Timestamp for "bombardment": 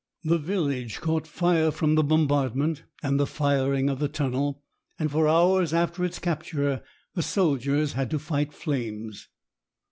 2.03-2.85